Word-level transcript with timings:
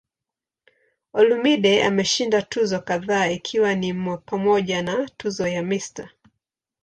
Olumide 1.19 1.73
ameshinda 1.83 2.41
tuzo 2.41 2.79
kadhaa 2.81 3.27
ikiwa 3.29 3.75
ni 3.75 3.93
pamoja 4.25 4.83
na 4.83 5.09
tuzo 5.17 5.47
ya 5.47 5.63
"Mr. 5.63 6.09